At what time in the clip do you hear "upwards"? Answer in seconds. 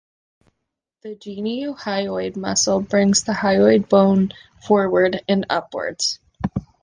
5.47-6.17